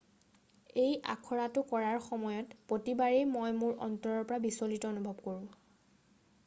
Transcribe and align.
"""এই 0.85 0.95
আখৰাটো 1.13 1.63
কৰাৰ 1.71 1.99
সময়ত 2.07 2.57
প্ৰতিবাৰেই 2.73 3.29
মই 3.35 3.55
মোৰ 3.61 3.77
অন্তৰৰ 3.89 4.27
পৰা 4.31 4.43
বিচলিত 4.49 4.93
অনুভৱ 4.95 5.21
কৰোঁ।."" 5.29 5.45